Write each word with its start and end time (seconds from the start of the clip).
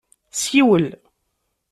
Siwel! 0.31 0.85